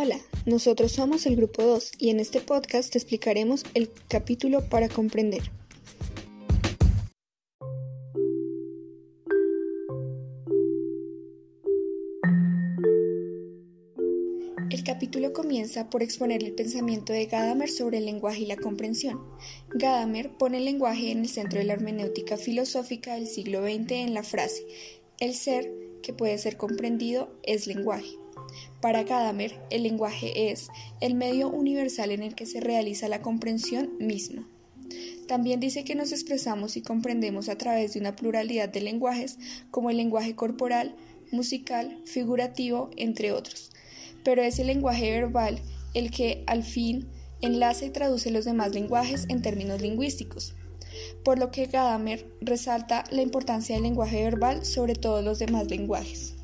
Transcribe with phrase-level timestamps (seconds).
[0.00, 4.88] Hola, nosotros somos el Grupo 2 y en este podcast te explicaremos el capítulo para
[4.88, 5.50] comprender.
[14.70, 19.20] El capítulo comienza por exponer el pensamiento de Gadamer sobre el lenguaje y la comprensión.
[19.70, 24.14] Gadamer pone el lenguaje en el centro de la hermenéutica filosófica del siglo XX en
[24.14, 24.64] la frase,
[25.18, 25.68] el ser
[26.04, 28.16] que puede ser comprendido es lenguaje.
[28.80, 30.68] Para Gadamer, el lenguaje es
[31.00, 34.48] el medio universal en el que se realiza la comprensión misma.
[35.26, 39.38] También dice que nos expresamos y comprendemos a través de una pluralidad de lenguajes,
[39.70, 40.96] como el lenguaje corporal,
[41.30, 43.70] musical, figurativo, entre otros.
[44.24, 45.60] Pero es el lenguaje verbal
[45.94, 47.08] el que, al fin,
[47.42, 50.54] enlaza y traduce los demás lenguajes en términos lingüísticos.
[51.24, 56.37] Por lo que Gadamer resalta la importancia del lenguaje verbal sobre todos los demás lenguajes.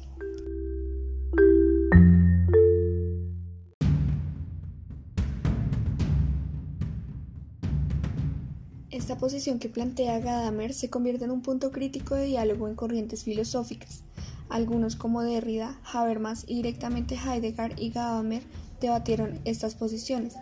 [9.15, 13.23] Esta posición que plantea Gadamer se convierte en un punto crítico de diálogo en corrientes
[13.23, 14.03] filosóficas.
[14.49, 18.43] Algunos como Derrida, Habermas y directamente Heidegger y Gadamer
[18.81, 20.35] debatieron estas posiciones,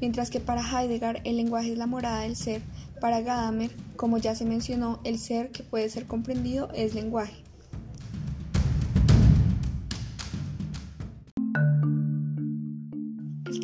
[0.00, 2.62] mientras que para Heidegger el lenguaje es la morada del ser,
[2.98, 7.34] para Gadamer, como ya se mencionó, el ser que puede ser comprendido es lenguaje.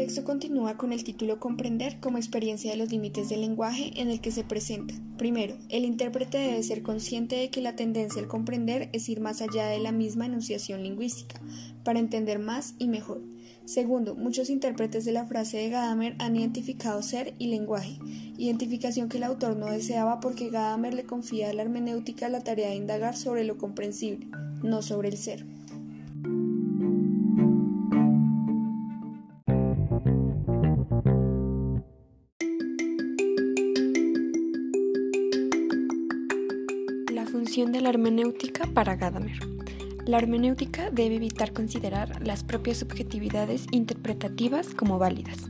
[0.00, 4.22] Texto continúa con el título Comprender como experiencia de los límites del lenguaje en el
[4.22, 4.94] que se presenta.
[5.18, 9.42] Primero, el intérprete debe ser consciente de que la tendencia al comprender es ir más
[9.42, 11.38] allá de la misma enunciación lingüística,
[11.84, 13.20] para entender más y mejor.
[13.66, 17.98] Segundo, muchos intérpretes de la frase de Gadamer han identificado ser y lenguaje,
[18.38, 22.70] identificación que el autor no deseaba porque Gadamer le confía a la hermenéutica la tarea
[22.70, 24.28] de indagar sobre lo comprensible,
[24.62, 25.44] no sobre el ser.
[37.32, 39.38] De la hermenéutica para Gadamer.
[40.04, 45.48] La hermenéutica debe evitar considerar las propias subjetividades interpretativas como válidas,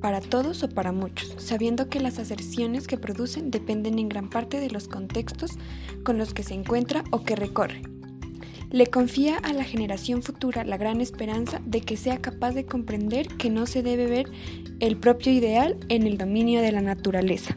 [0.00, 4.58] para todos o para muchos, sabiendo que las aserciones que producen dependen en gran parte
[4.58, 5.52] de los contextos
[6.02, 7.82] con los que se encuentra o que recorre.
[8.72, 13.28] Le confía a la generación futura la gran esperanza de que sea capaz de comprender
[13.28, 14.26] que no se debe ver
[14.80, 17.54] el propio ideal en el dominio de la naturaleza,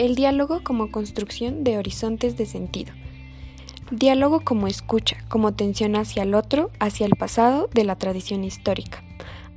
[0.00, 2.94] el diálogo como construcción de horizontes de sentido.
[3.90, 9.04] Diálogo como escucha, como tensión hacia el otro, hacia el pasado de la tradición histórica.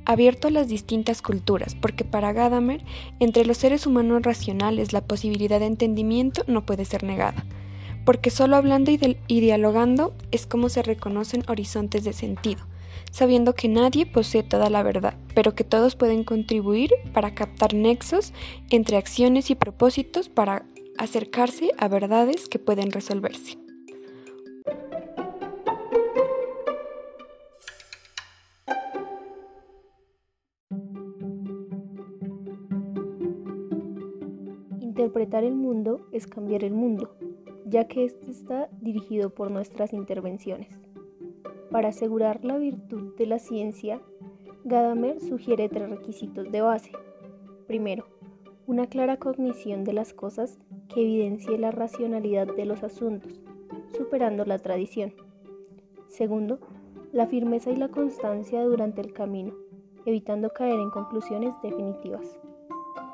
[0.04, 2.84] Abierto a las distintas culturas, porque para Gadamer,
[3.20, 7.46] entre los seres humanos racionales la posibilidad de entendimiento no puede ser negada,
[8.04, 12.66] porque solo hablando y, dialogando es como se reconocen horizontes de sentido,
[13.10, 18.32] sabiendo que nadie posee toda la verdad, pero que todos pueden contribuir para captar nexos
[18.70, 20.66] entre acciones y propósitos para
[20.98, 23.58] acercarse a verdades que pueden resolverse.
[34.80, 37.16] Interpretar el mundo es cambiar el mundo,
[37.66, 40.83] ya que éste está dirigido por nuestras intervenciones.
[41.74, 44.00] Para asegurar la virtud de la ciencia,
[44.62, 46.92] Gadamer sugiere tres requisitos de base.
[47.66, 48.04] Primero,
[48.68, 53.40] una clara cognición de las cosas que evidencie la racionalidad de los asuntos,
[53.96, 55.14] superando la tradición.
[56.06, 56.60] Segundo,
[57.12, 59.52] la firmeza y la constancia durante el camino,
[60.06, 62.38] evitando caer en conclusiones definitivas.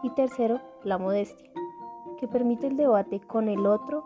[0.03, 1.51] Y tercero, la modestia,
[2.19, 4.05] que permite el debate con el otro,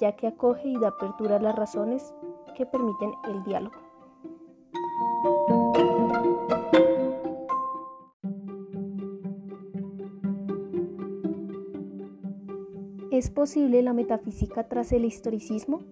[0.00, 2.12] ya que acoge y da apertura a las razones
[2.58, 3.76] que permiten el diálogo.
[13.12, 15.82] ¿Es posible la metafísica tras el historicismo?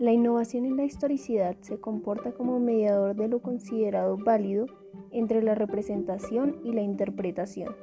[0.00, 4.66] La innovación en la historicidad se comporta como mediador de lo considerado válido
[5.12, 7.74] entre la representación y la interpretación.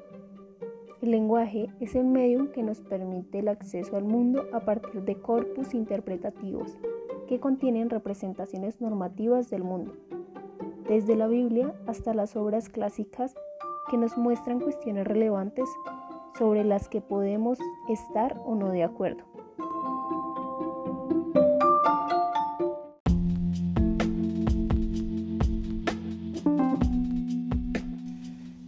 [1.01, 5.15] El lenguaje es el medium que nos permite el acceso al mundo a partir de
[5.15, 6.77] corpus interpretativos
[7.27, 9.93] que contienen representaciones normativas del mundo,
[10.87, 13.35] desde la Biblia hasta las obras clásicas
[13.89, 15.69] que nos muestran cuestiones relevantes
[16.37, 17.57] sobre las que podemos
[17.89, 19.23] estar o no de acuerdo.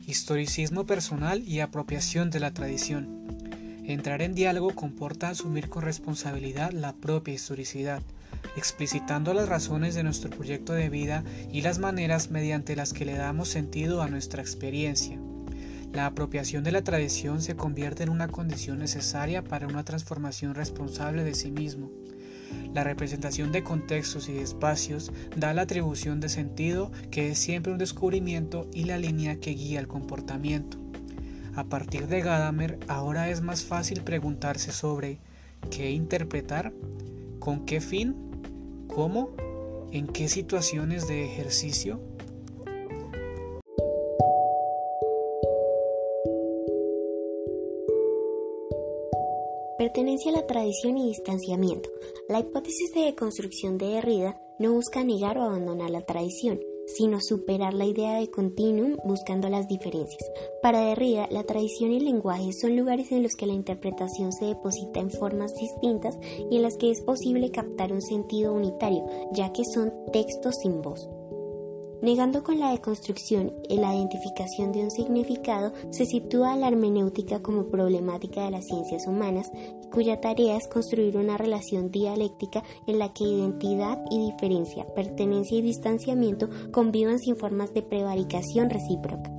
[0.06, 3.28] Historicismo personal y apropiación de la tradición.
[3.86, 8.02] Entrar en diálogo comporta asumir con responsabilidad la propia historicidad,
[8.56, 13.16] explicitando las razones de nuestro proyecto de vida y las maneras mediante las que le
[13.16, 15.20] damos sentido a nuestra experiencia.
[15.94, 21.24] La apropiación de la tradición se convierte en una condición necesaria para una transformación responsable
[21.24, 21.90] de sí mismo.
[22.74, 27.78] La representación de contextos y espacios da la atribución de sentido que es siempre un
[27.78, 30.78] descubrimiento y la línea que guía el comportamiento.
[31.56, 35.20] A partir de Gadamer ahora es más fácil preguntarse sobre
[35.72, 36.72] qué interpretar,
[37.40, 38.27] con qué fin,
[38.98, 39.30] cómo,
[39.92, 42.00] en qué situaciones de ejercicio,
[49.78, 51.88] Pertenencia a la tradición y distanciamiento.
[52.28, 57.74] La hipótesis de deconstrucción de Derrida no busca negar o abandonar la tradición, sino superar
[57.74, 60.24] la idea de continuum buscando las diferencias.
[60.62, 64.46] Para Derrida, la tradición y el lenguaje son lugares en los que la interpretación se
[64.46, 66.18] deposita en formas distintas
[66.50, 70.82] y en las que es posible captar un sentido unitario, ya que son textos sin
[70.82, 71.10] voz.
[72.08, 77.68] Negando con la deconstrucción y la identificación de un significado, se sitúa la hermenéutica como
[77.68, 79.52] problemática de las ciencias humanas,
[79.92, 85.62] cuya tarea es construir una relación dialéctica en la que identidad y diferencia, pertenencia y
[85.62, 89.30] distanciamiento convivan sin formas de prevaricación recíproca.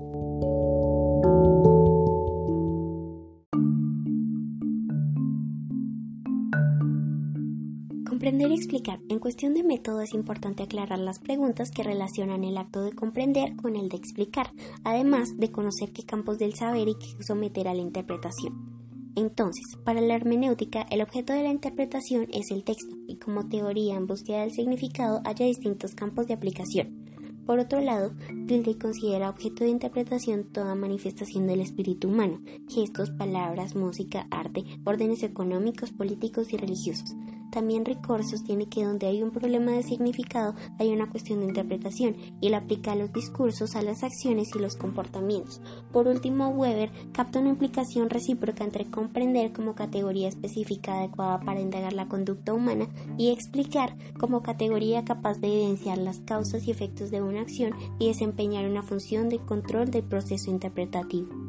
[8.29, 9.01] Comprender y explicar.
[9.09, 13.57] En cuestión de método es importante aclarar las preguntas que relacionan el acto de comprender
[13.57, 14.53] con el de explicar,
[14.85, 19.15] además de conocer qué campos del saber y qué someter a la interpretación.
[19.17, 23.95] Entonces, para la hermenéutica, el objeto de la interpretación es el texto, y como teoría
[23.95, 27.07] en búsqueda del significado haya distintos campos de aplicación.
[27.47, 28.13] Por otro lado,
[28.47, 35.23] Gilday considera objeto de interpretación toda manifestación del espíritu humano, gestos, palabras, música, arte, órdenes
[35.23, 37.15] económicos, políticos y religiosos.
[37.51, 42.17] También Ricord sostiene que donde hay un problema de significado hay una cuestión de interpretación
[42.41, 45.61] y él aplica los discursos a las acciones y los comportamientos.
[45.93, 51.93] Por último, Weber capta una implicación recíproca entre comprender como categoría específica adecuada para indagar
[51.93, 57.23] la conducta humana y explicar como categoría capaz de evidenciar las causas y efectos de
[57.23, 61.48] una acción y desempeñar una función de control del proceso interpretativo.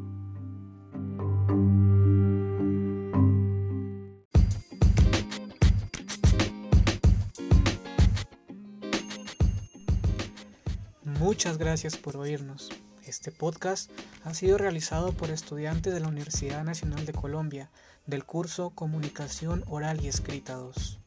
[11.40, 12.68] Muchas gracias por oírnos.
[13.02, 13.90] Este podcast
[14.24, 17.70] ha sido realizado por estudiantes de la Universidad Nacional de Colombia
[18.04, 20.99] del curso Comunicación Oral y Escrita 2.